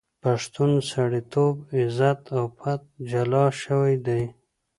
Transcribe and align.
پښتون 0.23 0.71
سړیتوب، 0.91 1.55
عزت 1.79 2.19
او 2.37 2.43
پت 2.57 2.81
جلا 3.09 3.45
شوی 3.61 3.95
دی. 4.05 4.23